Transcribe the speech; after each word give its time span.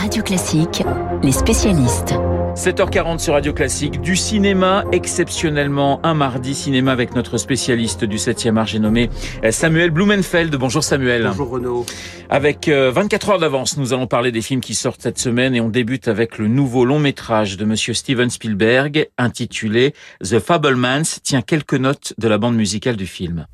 Radio 0.00 0.22
Classique, 0.22 0.84
les 1.24 1.32
spécialistes. 1.32 2.14
7h40 2.54 3.18
sur 3.18 3.34
Radio 3.34 3.52
Classique, 3.52 4.00
du 4.00 4.14
cinéma 4.14 4.84
exceptionnellement 4.92 6.00
un 6.04 6.14
mardi 6.14 6.54
cinéma 6.54 6.92
avec 6.92 7.14
notre 7.16 7.36
spécialiste 7.36 8.04
du 8.04 8.16
7e 8.16 8.56
art, 8.56 8.66
j'ai 8.66 8.78
nommé 8.78 9.10
euh, 9.44 9.50
Samuel 9.50 9.90
Blumenfeld. 9.90 10.54
Bonjour 10.56 10.84
Samuel. 10.84 11.24
Bonjour 11.24 11.50
Renaud. 11.50 11.86
Avec 12.30 12.68
24 12.68 13.28
euh, 13.28 13.32
heures 13.32 13.38
d'avance, 13.40 13.76
nous 13.76 13.92
allons 13.92 14.06
parler 14.06 14.30
des 14.30 14.42
films 14.42 14.60
qui 14.60 14.74
sortent 14.74 15.02
cette 15.02 15.18
semaine 15.18 15.54
et 15.54 15.60
on 15.60 15.68
débute 15.68 16.08
avec 16.08 16.38
le 16.38 16.46
nouveau 16.46 16.84
long 16.84 17.00
métrage 17.00 17.56
de 17.56 17.64
monsieur 17.64 17.92
Steven 17.92 18.30
Spielberg 18.30 19.08
intitulé 19.18 19.94
The 20.22 20.38
Fablemans. 20.38 21.20
Tient 21.22 21.42
quelques 21.42 21.74
notes 21.74 22.14
de 22.18 22.28
la 22.28 22.38
bande 22.38 22.56
musicale 22.56 22.96
du 22.96 23.06
film. 23.06 23.46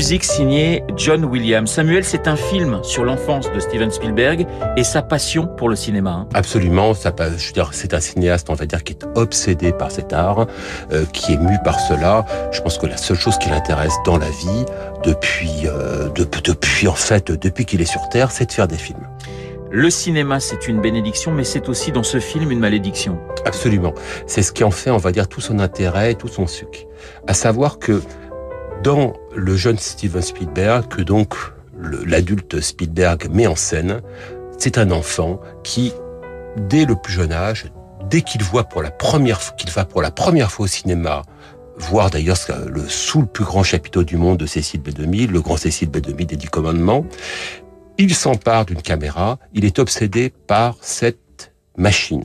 Musique 0.00 0.24
signée 0.24 0.82
John 0.96 1.26
Williams. 1.26 1.70
Samuel, 1.70 2.04
c'est 2.04 2.26
un 2.26 2.34
film 2.34 2.80
sur 2.82 3.04
l'enfance 3.04 3.52
de 3.52 3.60
Steven 3.60 3.90
Spielberg 3.90 4.46
et 4.78 4.82
sa 4.82 5.02
passion 5.02 5.46
pour 5.46 5.68
le 5.68 5.76
cinéma. 5.76 6.10
Hein. 6.10 6.28
Absolument, 6.32 6.94
ça, 6.94 7.12
je 7.18 7.46
veux 7.46 7.52
dire, 7.52 7.68
c'est 7.72 7.92
un 7.92 8.00
cinéaste, 8.00 8.48
on 8.48 8.54
va 8.54 8.64
dire, 8.64 8.82
qui 8.82 8.94
est 8.94 9.04
obsédé 9.14 9.74
par 9.74 9.90
cet 9.90 10.14
art, 10.14 10.46
euh, 10.90 11.04
qui 11.12 11.34
est 11.34 11.36
mu 11.36 11.58
par 11.66 11.78
cela. 11.78 12.24
Je 12.50 12.62
pense 12.62 12.78
que 12.78 12.86
la 12.86 12.96
seule 12.96 13.18
chose 13.18 13.36
qui 13.36 13.50
l'intéresse 13.50 13.92
dans 14.06 14.16
la 14.16 14.30
vie, 14.30 14.64
depuis, 15.04 15.66
euh, 15.66 16.08
depuis 16.08 16.88
en 16.88 16.94
fait, 16.94 17.30
depuis 17.30 17.66
qu'il 17.66 17.82
est 17.82 17.92
sur 17.92 18.08
Terre, 18.08 18.30
c'est 18.30 18.46
de 18.46 18.52
faire 18.52 18.68
des 18.68 18.78
films. 18.78 19.06
Le 19.70 19.90
cinéma, 19.90 20.40
c'est 20.40 20.66
une 20.66 20.80
bénédiction, 20.80 21.30
mais 21.30 21.44
c'est 21.44 21.68
aussi 21.68 21.92
dans 21.92 22.04
ce 22.04 22.20
film 22.20 22.50
une 22.50 22.58
malédiction. 22.58 23.18
Absolument. 23.44 23.92
C'est 24.26 24.42
ce 24.42 24.50
qui 24.50 24.64
en 24.64 24.70
fait, 24.70 24.90
on 24.90 24.96
va 24.96 25.12
dire, 25.12 25.28
tout 25.28 25.42
son 25.42 25.58
intérêt, 25.58 26.14
tout 26.14 26.28
son 26.28 26.46
suc. 26.46 26.86
À 27.26 27.34
savoir 27.34 27.78
que 27.78 28.00
dans 28.82 29.12
le 29.34 29.56
jeune 29.56 29.78
Steven 29.78 30.22
Spielberg, 30.22 30.88
que 30.88 31.02
donc 31.02 31.34
l'adulte 32.06 32.60
Spielberg 32.60 33.28
met 33.30 33.46
en 33.46 33.56
scène, 33.56 34.00
c'est 34.58 34.78
un 34.78 34.90
enfant 34.90 35.40
qui, 35.64 35.92
dès 36.68 36.84
le 36.84 36.96
plus 36.96 37.12
jeune 37.12 37.32
âge, 37.32 37.66
dès 38.08 38.22
qu'il 38.22 38.42
voit 38.42 38.64
pour 38.64 38.82
la 38.82 38.90
première 38.90 39.56
qu'il 39.56 39.70
va 39.70 39.84
pour 39.84 40.02
la 40.02 40.10
première 40.10 40.50
fois 40.50 40.64
au 40.64 40.68
cinéma, 40.68 41.22
voir 41.76 42.10
d'ailleurs 42.10 42.36
le 42.66 42.88
sous 42.88 43.20
le 43.20 43.26
plus 43.26 43.44
grand 43.44 43.62
chapiteau 43.62 44.02
du 44.02 44.16
monde 44.16 44.38
de 44.38 44.46
Cécile 44.46 44.80
B2000, 44.80 45.30
le 45.30 45.40
grand 45.40 45.56
Cécile 45.56 45.88
B2000 45.90 46.26
des 46.26 46.36
Dix 46.36 46.48
Commandements, 46.48 47.06
il 47.98 48.14
s'empare 48.14 48.64
d'une 48.64 48.82
caméra, 48.82 49.38
il 49.52 49.64
est 49.64 49.78
obsédé 49.78 50.32
par 50.46 50.76
cette 50.80 51.52
machine. 51.76 52.24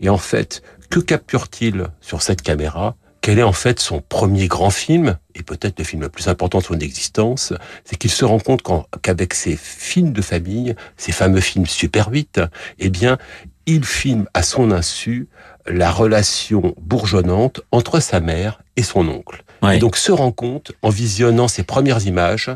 Et 0.00 0.08
en 0.08 0.18
fait, 0.18 0.62
que 0.88 1.00
capture-t-il 1.00 1.86
sur 2.00 2.22
cette 2.22 2.42
caméra? 2.42 2.96
Quel 3.20 3.38
est 3.38 3.44
en 3.44 3.52
fait 3.52 3.80
son 3.80 4.00
premier 4.00 4.48
grand 4.48 4.70
film, 4.70 5.18
et 5.34 5.42
peut-être 5.42 5.78
le 5.78 5.84
film 5.84 6.02
le 6.02 6.08
plus 6.08 6.28
important 6.28 6.58
de 6.58 6.64
son 6.64 6.78
existence, 6.78 7.52
c'est 7.84 7.96
qu'il 7.96 8.10
se 8.10 8.24
rend 8.24 8.38
compte 8.38 8.62
qu'avec 9.02 9.34
ses 9.34 9.56
films 9.56 10.12
de 10.12 10.22
famille, 10.22 10.74
ses 10.96 11.12
fameux 11.12 11.40
films 11.40 11.66
Super 11.66 12.08
8, 12.08 12.40
eh 12.78 12.88
bien, 12.88 13.18
il 13.66 13.84
filme 13.84 14.26
à 14.34 14.42
son 14.42 14.70
insu 14.70 15.28
la 15.66 15.90
relation 15.90 16.74
bourgeonnante 16.80 17.60
entre 17.70 18.00
sa 18.00 18.20
mère 18.20 18.62
et 18.76 18.82
son 18.82 19.06
oncle. 19.08 19.44
Et 19.70 19.78
donc 19.78 19.96
se 19.98 20.10
rend 20.10 20.32
compte, 20.32 20.72
en 20.80 20.88
visionnant 20.88 21.46
ses 21.46 21.62
premières 21.62 22.06
images, 22.06 22.50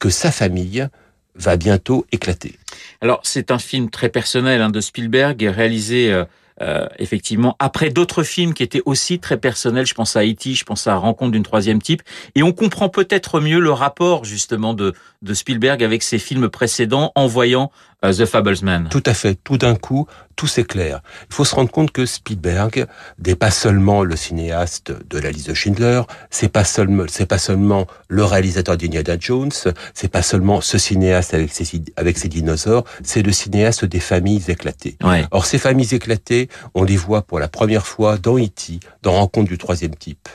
que 0.00 0.10
sa 0.10 0.32
famille 0.32 0.88
va 1.36 1.56
bientôt 1.56 2.06
éclater. 2.10 2.58
Alors 3.00 3.20
c'est 3.22 3.52
un 3.52 3.58
film 3.58 3.88
très 3.88 4.08
personnel 4.08 4.60
hein, 4.60 4.70
de 4.70 4.80
Spielberg, 4.80 5.40
réalisé 5.42 6.12
euh, 6.12 6.24
euh, 6.62 6.86
effectivement, 6.98 7.56
après 7.58 7.90
d'autres 7.90 8.22
films 8.22 8.54
qui 8.54 8.62
étaient 8.62 8.82
aussi 8.84 9.18
très 9.18 9.38
personnels, 9.38 9.86
je 9.86 9.94
pense 9.94 10.16
à 10.16 10.20
Haïti, 10.20 10.54
je 10.54 10.64
pense 10.64 10.86
à 10.86 10.96
Rencontre 10.96 11.32
d'une 11.32 11.42
troisième 11.42 11.80
type, 11.80 12.02
et 12.34 12.42
on 12.42 12.52
comprend 12.52 12.88
peut-être 12.88 13.40
mieux 13.40 13.60
le 13.60 13.72
rapport 13.72 14.24
justement 14.24 14.74
de, 14.74 14.92
de 15.22 15.34
Spielberg 15.34 15.82
avec 15.82 16.02
ses 16.02 16.18
films 16.18 16.48
précédents 16.48 17.12
en 17.14 17.26
voyant 17.26 17.70
The 18.02 18.24
Fablesman. 18.24 18.88
Tout 18.88 19.02
à 19.06 19.14
fait. 19.14 19.34
Tout 19.44 19.58
d'un 19.58 19.74
coup, 19.74 20.06
tout 20.40 20.46
s'éclaire. 20.46 21.02
Il 21.28 21.34
faut 21.34 21.44
se 21.44 21.54
rendre 21.54 21.70
compte 21.70 21.90
que 21.92 22.06
Spielberg 22.06 22.86
n'est 23.26 23.34
pas 23.34 23.50
seulement 23.50 24.04
le 24.04 24.16
cinéaste 24.16 24.90
de 25.10 25.18
la 25.18 25.30
liste 25.30 25.50
de 25.50 25.54
Schindler, 25.54 26.00
c'est 26.30 26.48
pas 26.48 26.64
seulement, 26.64 27.04
c'est 27.08 27.26
pas 27.26 27.36
seulement 27.36 27.86
le 28.08 28.24
réalisateur 28.24 28.78
d'Indiana 28.78 29.16
Jones, 29.20 29.50
c'est 29.92 30.08
pas 30.08 30.22
seulement 30.22 30.62
ce 30.62 30.78
cinéaste 30.78 31.34
avec 31.34 31.52
ses, 31.52 31.82
avec 31.96 32.16
ses 32.16 32.28
dinosaures, 32.28 32.84
c'est 33.02 33.20
le 33.20 33.32
cinéaste 33.32 33.84
des 33.84 34.00
familles 34.00 34.42
éclatées. 34.48 34.96
Or, 35.30 35.44
ces 35.44 35.58
familles 35.58 35.94
éclatées, 35.94 36.48
on 36.72 36.84
les 36.84 36.96
voit 36.96 37.20
pour 37.20 37.38
la 37.38 37.48
première 37.48 37.86
fois 37.86 38.16
dans 38.16 38.38
E.T., 38.38 38.80
dans 39.02 39.12
Rencontre 39.12 39.50
du 39.50 39.58
troisième 39.58 39.94
type. 39.94 40.26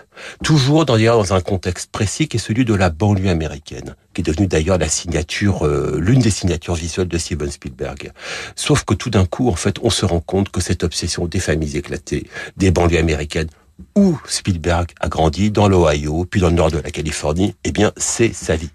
Toujours 0.44 0.86
dans, 0.86 0.98
dans 0.98 1.34
un 1.34 1.42
contexte 1.42 1.92
précis 1.92 2.28
qui 2.28 2.38
est 2.38 2.40
celui 2.40 2.66
de 2.66 2.74
la 2.74 2.90
banlieue 2.90 3.30
américaine, 3.30 3.96
qui 4.14 4.22
est 4.22 4.24
devenue 4.24 4.48
d'ailleurs 4.48 4.78
euh, 5.66 5.98
l'une 6.00 6.20
des 6.20 6.30
signatures 6.30 6.76
visuelles 6.76 7.08
de 7.08 7.18
Steven 7.18 7.50
Spielberg. 7.50 8.12
Sauf 8.56 8.84
que 8.84 8.94
tout 8.94 9.10
d'un 9.10 9.26
coup, 9.26 9.50
en 9.50 9.56
fait, 9.56 9.78
on 9.82 9.90
se 9.90 10.06
rend 10.06 10.20
compte 10.20 10.50
que 10.50 10.62
cette 10.62 10.84
obsession 10.84 11.28
des 11.28 11.40
familles 11.40 11.78
éclatées, 11.78 12.28
des 12.58 12.72
banlieues 12.72 13.00
américaines, 13.00 13.50
où 13.96 14.18
Spielberg 14.28 14.92
a 15.00 15.10
grandi, 15.10 15.52
dans 15.52 15.68
l'Ohio, 15.68 16.26
puis 16.26 16.42
dans 16.42 16.50
le 16.50 16.56
nord 16.56 16.72
de 16.72 16.78
la 16.78 16.92
Californie, 16.92 17.56
eh 17.64 17.72
bien, 17.72 17.92
c'est 17.98 18.34
sa 18.34 18.56
vie. 18.56 18.72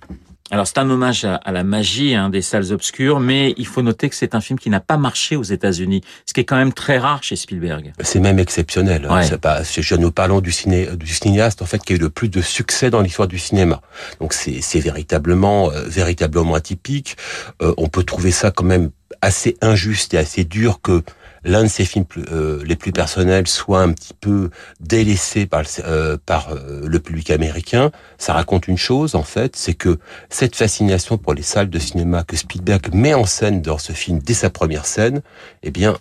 Alors 0.50 0.66
c'est 0.66 0.78
un 0.78 0.90
hommage 0.90 1.24
à, 1.24 1.52
la 1.52 1.62
magie 1.62 2.14
hein, 2.14 2.28
des 2.28 2.42
salles 2.42 2.72
obscures, 2.72 3.20
mais 3.20 3.54
il 3.56 3.66
faut 3.66 3.82
noter 3.82 4.08
que 4.08 4.16
c'est 4.16 4.34
un 4.34 4.40
film 4.40 4.58
qui 4.58 4.68
n'a 4.68 4.80
pas 4.80 4.96
marché 4.96 5.36
aux 5.36 5.44
États-Unis, 5.44 6.02
ce 6.26 6.32
qui 6.32 6.40
est 6.40 6.44
quand 6.44 6.56
même 6.56 6.72
très 6.72 6.98
rare 6.98 7.22
chez 7.22 7.36
Spielberg. 7.36 7.92
C'est 8.00 8.18
même 8.18 8.38
exceptionnel. 8.38 9.06
Hein. 9.08 9.22
C'est 9.22 9.40
pas, 9.40 9.62
je, 9.62 9.94
nous 9.94 10.10
parlons 10.10 10.40
du, 10.40 10.50
ciné, 10.50 10.88
du 10.96 11.06
cinéaste 11.06 11.62
en 11.62 11.66
fait 11.66 11.82
qui 11.82 11.92
a 11.92 11.96
eu 11.96 12.00
le 12.00 12.10
plus 12.10 12.28
de 12.28 12.40
succès 12.40 12.90
dans 12.90 13.00
l'histoire 13.00 13.28
du 13.28 13.38
cinéma. 13.38 13.80
Donc 14.20 14.32
c'est 14.32 14.80
véritablement, 14.80 15.70
euh, 15.70 15.84
véritablement 15.86 16.54
atypique. 16.54 17.16
Euh, 17.62 17.72
on 17.76 17.88
peut 17.88 18.04
trouver 18.04 18.32
ça 18.32 18.50
quand 18.50 18.64
même 18.64 18.90
assez 19.22 19.56
injuste 19.60 20.14
et 20.14 20.18
assez 20.18 20.44
dur 20.44 20.80
que 20.82 21.02
l'un 21.44 21.64
de 21.64 21.68
ses 21.68 21.84
films 21.84 22.04
euh, 22.30 22.62
les 22.64 22.76
plus 22.76 22.92
personnels 22.92 23.46
soit 23.46 23.80
un 23.80 23.92
petit 23.92 24.14
peu 24.14 24.50
délaissé 24.80 25.46
par, 25.46 25.64
euh, 25.84 26.16
par 26.24 26.50
euh, 26.50 26.82
le 26.86 27.00
public 27.00 27.30
américain, 27.30 27.90
ça 28.18 28.32
raconte 28.32 28.68
une 28.68 28.78
chose 28.78 29.14
en 29.14 29.22
fait, 29.22 29.56
c'est 29.56 29.74
que 29.74 29.98
cette 30.28 30.56
fascination 30.56 31.18
pour 31.18 31.34
les 31.34 31.42
salles 31.42 31.70
de 31.70 31.78
cinéma 31.78 32.24
que 32.24 32.36
Spielberg 32.36 32.94
met 32.94 33.14
en 33.14 33.24
scène 33.24 33.62
dans 33.62 33.78
ce 33.78 33.92
film 33.92 34.18
dès 34.18 34.34
sa 34.34 34.50
première 34.50 34.86
scène, 34.86 35.22
eh 35.62 35.70
bien 35.70 35.96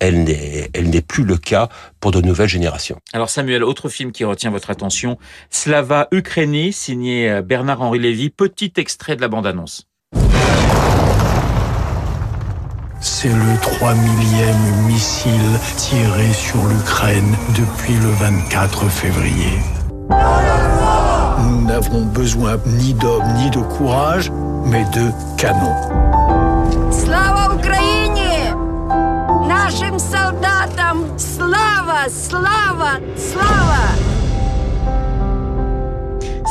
elle 0.00 0.24
n'est, 0.24 0.70
elle 0.74 0.90
n'est 0.90 1.02
plus 1.02 1.22
le 1.22 1.36
cas 1.36 1.68
pour 2.00 2.10
de 2.10 2.20
nouvelles 2.20 2.48
générations. 2.48 2.98
Alors 3.12 3.30
Samuel, 3.30 3.62
autre 3.62 3.88
film 3.88 4.10
qui 4.10 4.24
retient 4.24 4.50
votre 4.50 4.70
attention, 4.70 5.18
Slava 5.50 6.08
Ukraini, 6.10 6.72
signé 6.72 7.40
Bernard-Henri 7.42 8.00
Lévy, 8.00 8.30
petit 8.30 8.72
extrait 8.76 9.14
de 9.14 9.20
la 9.20 9.28
bande-annonce. 9.28 9.86
C'est 13.01 13.29
le 13.29 13.59
3 13.61 13.93
millième 13.93 14.85
missile 14.87 15.59
tiré 15.77 16.33
sur 16.33 16.63
l'Ukraine 16.65 17.35
depuis 17.55 17.93
le 17.93 18.09
24 18.09 18.89
février. 18.89 19.59
Nous 21.39 21.65
n'avons 21.65 22.05
besoin 22.05 22.57
ni 22.65 22.93
d'hommes 22.93 23.33
ni 23.35 23.49
de 23.49 23.59
courage, 23.59 24.31
mais 24.65 24.83
de 24.85 25.11
canons. 25.37 25.75
Slava 26.91 27.55
Ukraini! 27.55 28.53
Нашим 29.47 29.99
солдатам 29.99 31.05
слава, 31.17 32.09
слава, 32.09 32.99
слава! 33.15 34.10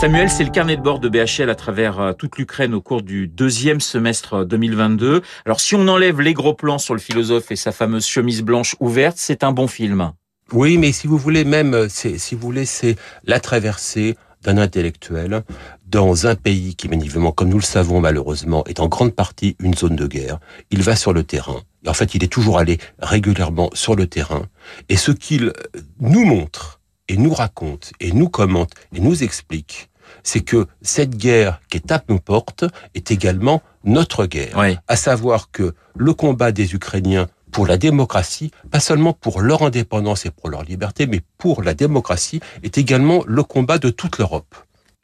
Samuel, 0.02 0.32
c'est 0.32 0.44
le 0.44 0.50
carnet 0.50 0.78
de 0.78 0.82
bord 0.82 0.98
de 0.98 1.10
BHL 1.10 1.52
à 1.52 1.54
travers 1.54 2.00
euh, 2.00 2.14
toute 2.14 2.40
l'Ukraine 2.40 2.74
au 2.74 2.82
cours 2.82 3.04
du 3.04 3.28
deuxième 3.28 3.80
semestre 3.80 4.44
2022. 4.46 5.22
Alors 5.46 5.60
si 5.60 5.76
on 5.76 5.88
enlève 5.88 6.22
les 6.22 6.34
gros 6.34 6.56
plans 6.56 6.80
sur 6.80 6.96
le 6.96 7.00
philosophe 7.00 7.52
et 7.52 7.56
sa 7.56 7.72
fameuse 7.72 8.08
chemise 8.08 8.42
blanche 8.42 8.76
ouverte, 8.80 9.18
c'est 9.20 9.44
un 9.44 9.52
bon 9.52 9.68
film. 9.68 10.12
Oui, 10.54 10.80
mais 10.80 10.92
si 10.92 11.06
vous 11.06 11.20
voulez 11.20 11.46
même, 11.46 11.76
euh, 11.76 11.88
si 11.88 12.34
vous 12.34 12.42
voulez, 12.42 12.66
c'est 12.66 12.96
la 13.26 13.40
traversée 13.40 14.18
d'un 14.42 14.58
intellectuel 14.58 15.44
dans 15.86 16.26
un 16.26 16.34
pays 16.34 16.76
qui, 16.76 16.88
évidemment, 16.88 17.32
comme 17.32 17.50
nous 17.50 17.60
le 17.60 17.64
savons 17.64 18.00
malheureusement, 18.00 18.66
est 18.66 18.80
en 18.80 18.88
grande 18.88 19.14
partie 19.14 19.56
une 19.60 19.76
zone 19.76 19.96
de 19.96 20.08
guerre. 20.08 20.40
Il 20.72 20.82
va 20.82 20.96
sur 20.96 21.14
le 21.14 21.24
terrain. 21.24 21.62
En 21.86 21.94
fait, 21.94 22.16
il 22.16 22.24
est 22.24 22.28
toujours 22.28 22.58
allé 22.58 22.80
régulièrement 22.98 23.70
sur 23.74 23.96
le 23.96 24.08
terrain. 24.08 24.48
Et 24.90 24.98
ce 24.98 25.12
qu'il 25.12 25.50
euh, 25.50 25.54
nous 26.00 26.26
montre 26.26 26.80
et 27.08 27.18
nous 27.18 27.36
raconte 27.36 27.92
et 28.00 28.14
nous 28.14 28.30
commente 28.30 28.72
et 28.96 29.00
nous 29.00 29.22
explique, 29.24 29.91
c'est 30.24 30.42
que 30.42 30.68
cette 30.82 31.16
guerre 31.16 31.62
qui 31.70 31.78
est 31.78 31.92
à 31.92 32.02
nos 32.10 32.20
portes 32.20 32.66
est 32.96 33.12
également 33.12 33.62
notre 33.84 34.26
guerre. 34.26 34.58
À 34.88 34.96
savoir 34.96 35.52
que 35.52 35.74
le 35.96 36.14
combat 36.14 36.52
des 36.52 36.74
Ukrainiens 36.74 37.28
pour 37.52 37.68
la 37.68 37.78
démocratie, 37.78 38.52
pas 38.72 38.80
seulement 38.80 39.14
pour 39.14 39.42
leur 39.42 39.64
indépendance 39.64 40.26
et 40.26 40.32
pour 40.32 40.50
leur 40.50 40.64
liberté, 40.64 41.06
mais 41.06 41.22
pour 41.38 41.64
la 41.64 41.74
démocratie, 41.74 42.40
est 42.64 42.78
également 42.78 43.24
le 43.28 43.44
combat 43.44 43.78
de 43.78 43.90
toute 43.90 44.18
l'Europe. 44.18 44.56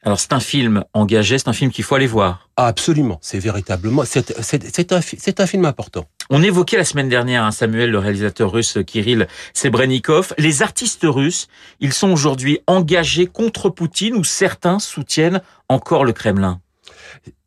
Alors 0.07 0.21
c'est 0.21 0.31
un 0.31 0.39
film 0.39 0.86
engagé, 0.94 1.38
c'est 1.38 1.50
un 1.50 1.54
film 1.54 1.69
qu'il 1.69 1.83
faut 1.83 1.95
aller 1.95 2.07
voir. 2.07 2.48
Ah, 2.56 2.68
absolument, 2.68 3.19
c'est 3.21 3.39
véritablement, 3.39 4.06
c'est 4.06 4.42
c'est 4.42 4.94
un, 4.94 5.01
c'est 5.01 5.42
un 5.42 5.45
film 5.45 5.65
important. 5.65 6.06
On 6.30 6.42
évoquait 6.42 6.77
la 6.77 6.86
semaine 6.86 7.09
dernière, 7.09 7.44
hein, 7.44 7.51
Samuel, 7.51 7.92
le 7.92 8.00
réalisateur 8.00 8.50
russe 8.50 8.77
Kirill 8.88 9.27
Sebrenikov. 9.54 10.33
Les 10.38 10.62
artistes 10.62 11.04
russes, 11.04 11.50
ils 11.81 11.92
sont 11.92 12.09
aujourd'hui 12.09 12.62
engagés 12.68 13.27
contre 13.27 13.69
Poutine 13.69 14.15
ou 14.15 14.24
certains 14.24 14.80
soutiennent 14.80 15.42
encore 15.68 16.06
le 16.06 16.13
Kremlin? 16.13 16.62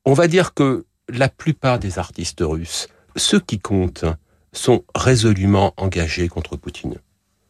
On 0.05 0.13
va 0.13 0.29
dire 0.29 0.53
que 0.53 0.85
la 1.09 1.31
plupart 1.31 1.79
des 1.79 1.99
artistes 1.99 2.43
russes, 2.43 2.89
ceux 3.17 3.41
qui 3.41 3.59
comptent, 3.59 4.05
sont 4.53 4.85
résolument 4.95 5.73
engagés 5.79 6.29
contre 6.29 6.59
Poutine 6.59 6.99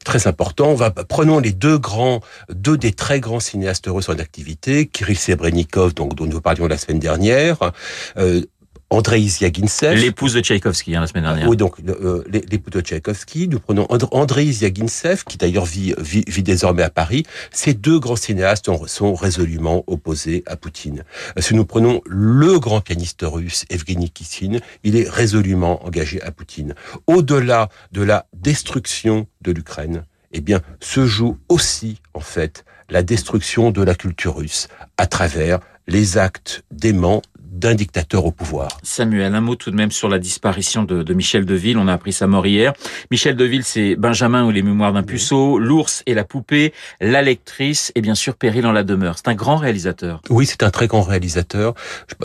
très 0.05 0.27
important. 0.27 0.77
Prenons 1.09 1.39
les 1.39 1.53
deux 1.53 1.79
grands, 1.79 2.21
deux 2.49 2.77
des 2.77 2.93
très 2.93 3.21
grands 3.21 3.41
cinéastes 3.41 3.87
russes 3.89 4.09
en 4.09 4.19
activité, 4.19 4.87
Kirill 4.87 5.19
Sebrenikov, 5.19 5.95
dont 5.95 6.09
nous 6.19 6.41
parlions 6.41 6.67
la 6.67 6.79
semaine 6.79 6.99
dernière, 6.99 7.73
euh, 8.17 8.43
Andrei 8.91 9.29
Zyagintsev. 9.29 9.95
L'épouse 9.95 10.35
de 10.35 10.41
Tchaïkovski, 10.41 10.97
hein, 10.97 11.01
la 11.01 11.07
semaine 11.07 11.23
dernière. 11.23 11.49
Oui, 11.49 11.57
donc 11.57 11.77
euh, 11.87 12.25
l'épouse 12.29 12.73
de 12.73 12.81
Tchaïkovski. 12.81 13.47
Nous 13.49 13.61
prenons 13.61 13.87
Andrei 14.11 14.51
Zyagintsev, 14.51 15.23
qui 15.25 15.39
d'ailleurs 15.39 15.65
vit, 15.65 15.95
vit, 15.99 16.25
vit, 16.27 16.43
désormais 16.43 16.83
à 16.83 16.91
Paris. 16.91 17.25
Ces 17.53 17.73
deux 17.73 18.01
grands 18.01 18.17
cinéastes 18.17 18.69
sont 18.87 19.15
résolument 19.15 19.85
opposés 19.87 20.43
à 20.47 20.57
Poutine. 20.57 21.05
Euh, 21.39 21.41
si 21.41 21.55
nous 21.55 21.65
prenons 21.65 22.01
le 22.05 22.59
grand 22.59 22.81
pianiste 22.81 23.23
russe, 23.23 23.65
Evgeny 23.71 24.11
Kissin, 24.11 24.59
il 24.83 24.97
est 24.97 25.09
résolument 25.09 25.85
engagé 25.87 26.21
à 26.23 26.33
Poutine. 26.33 26.75
Au-delà 27.07 27.69
de 27.93 28.03
la 28.03 28.27
destruction 28.33 29.29
de 29.41 29.53
l'Ukraine, 29.53 30.05
eh 30.33 30.41
bien, 30.41 30.61
se 30.81 31.07
joue 31.07 31.39
aussi, 31.49 32.01
en 32.15 32.21
fait, 32.21 32.65
la 32.89 33.03
destruction 33.03 33.71
de 33.71 33.83
la 33.83 33.95
culture 33.95 34.37
russe 34.37 34.69
à 34.97 35.07
travers 35.07 35.61
les 35.87 36.19
actes 36.19 36.65
déments 36.71 37.23
d'un 37.51 37.75
dictateur 37.75 38.25
au 38.25 38.31
pouvoir. 38.31 38.79
Samuel, 38.83 39.35
un 39.35 39.41
mot 39.41 39.57
tout 39.57 39.71
de 39.71 39.77
même 39.77 39.91
sur 39.91 40.09
la 40.09 40.19
disparition 40.19 40.85
de, 40.85 41.03
de 41.03 41.15
Michel 41.15 41.45
Deville. 41.45 41.79
On 41.79 41.89
a 41.89 41.93
appris 41.93 42.13
sa 42.13 42.27
mort 42.27 42.47
hier. 42.47 42.73
Michel 43.11 43.37
Deville, 43.37 43.65
c'est 43.65 43.97
Benjamin 43.97 44.45
ou 44.45 44.51
les 44.51 44.63
mémoires 44.63 44.93
d'un 44.93 45.03
puceau, 45.03 45.59
l'ours 45.59 46.03
et 46.07 46.15
la 46.15 46.25
poupée, 46.25 46.73
la 47.01 47.23
lectrice 47.23 47.93
et 47.95 48.01
bien 48.01 48.15
sûr 48.15 48.37
Péril 48.37 48.67
en 48.67 48.73
la 48.73 48.85
demeure. 48.85 49.17
C'est 49.17 49.29
un 49.29 49.35
grand 49.35 49.57
réalisateur. 49.57 50.23
Oui, 50.31 50.47
c'est 50.47 50.63
un 50.63 50.71
très 50.71 50.87
grand 50.87 51.03
réalisateur. 51.03 51.75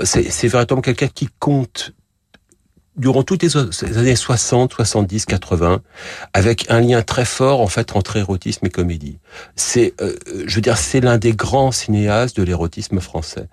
C'est 0.04 0.48
véritablement 0.48 0.82
quelqu'un 0.82 1.08
qui 1.08 1.30
compte 1.40 1.94
durant 2.98 3.24
toutes 3.24 3.44
les 3.44 3.58
années 3.98 4.16
60, 4.16 4.74
70, 4.74 5.26
80, 5.26 5.82
avec 6.34 6.66
un 6.70 6.80
lien 6.80 7.02
très 7.02 7.26
fort 7.26 7.62
en 7.62 7.68
fait 7.68 7.96
entre 7.96 8.18
érotisme 8.18 8.66
et 8.66 8.70
comédie. 8.70 9.18
C'est, 9.56 9.94
euh, 10.02 10.16
je 10.46 10.56
veux 10.56 10.62
dire, 10.62 10.78
c'est 10.78 11.02
l'un 11.02 11.18
des 11.18 11.34
grands 11.34 11.72
cinéastes 11.72 12.38
de 12.38 12.44
l'érotisme 12.44 13.00
français. 13.00 13.48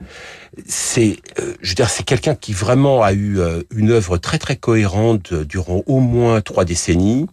C'est, 0.67 1.17
euh, 1.41 1.55
je 1.61 1.71
veux 1.71 1.75
dire, 1.75 1.91
c'est 1.91 2.05
quelqu'un 2.05 2.35
qui 2.35 2.53
vraiment 2.53 3.03
a 3.03 3.13
eu 3.13 3.41
euh, 3.41 3.63
une 3.75 3.91
œuvre 3.91 4.17
très 4.19 4.39
très 4.39 4.57
cohérente 4.57 5.35
durant 5.35 5.83
au 5.87 5.99
moins 5.99 6.41
trois 6.41 6.65
décennies. 6.65 7.27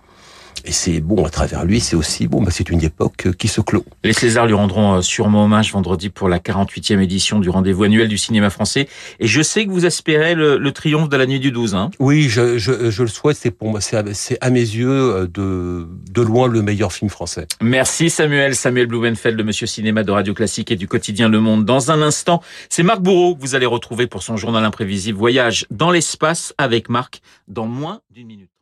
Et 0.65 0.71
c'est 0.71 1.00
bon, 1.00 1.25
à 1.25 1.29
travers 1.29 1.65
lui, 1.65 1.79
c'est 1.79 1.95
aussi 1.95 2.27
bon, 2.27 2.41
bah, 2.41 2.51
c'est 2.51 2.69
une 2.69 2.83
époque 2.83 3.27
euh, 3.27 3.33
qui 3.33 3.47
se 3.47 3.61
clôt. 3.61 3.85
Les 4.03 4.13
Césars 4.13 4.45
lui 4.45 4.53
rendront 4.53 4.95
euh, 4.95 5.01
sûrement 5.01 5.45
hommage 5.45 5.71
vendredi 5.71 6.09
pour 6.09 6.29
la 6.29 6.39
48e 6.39 7.00
édition 7.00 7.39
du 7.39 7.50
rendez-vous 7.50 7.83
annuel 7.83 8.07
du 8.07 8.17
cinéma 8.17 8.50
français. 8.50 8.88
Et 9.19 9.27
je 9.27 9.41
sais 9.41 9.65
que 9.65 9.71
vous 9.71 9.85
espérez 9.85 10.35
le, 10.35 10.71
triomphe 10.71 11.09
de 11.09 11.17
la 11.17 11.25
nuit 11.25 11.39
du 11.39 11.51
12. 11.51 11.75
Hein 11.75 11.89
oui, 12.00 12.29
je, 12.29 12.57
je, 12.57 12.89
je, 12.89 13.01
le 13.01 13.07
souhaite. 13.07 13.38
C'est 13.38 13.51
pour 13.51 13.69
moi, 13.69 13.81
c'est 13.81 13.97
à, 13.97 14.03
à, 14.41 14.50
mes 14.50 14.59
yeux 14.59 14.89
euh, 14.89 15.27
de, 15.27 15.88
de 16.11 16.21
loin 16.21 16.47
le 16.47 16.61
meilleur 16.61 16.91
film 16.91 17.09
français. 17.09 17.47
Merci 17.61 18.09
Samuel, 18.09 18.56
Samuel 18.56 18.88
Blumenfeld, 18.88 19.38
de 19.38 19.44
Monsieur 19.44 19.67
Cinéma 19.67 20.03
de 20.03 20.11
Radio 20.11 20.33
Classique 20.33 20.71
et 20.71 20.75
du 20.75 20.88
quotidien 20.88 21.29
Le 21.29 21.39
Monde. 21.39 21.65
Dans 21.65 21.91
un 21.91 22.01
instant, 22.01 22.41
c'est 22.69 22.83
Marc 22.83 23.01
Bourreau 23.01 23.35
que 23.35 23.41
vous 23.41 23.56
allez 23.56 23.65
retrouver 23.65 24.07
pour 24.07 24.23
son 24.23 24.38
journal 24.38 24.63
imprévisible 24.63 25.17
Voyage 25.17 25.65
dans 25.71 25.91
l'espace 25.91 26.53
avec 26.57 26.89
Marc 26.89 27.21
dans 27.47 27.65
moins 27.65 28.01
d'une 28.11 28.27
minute. 28.27 28.58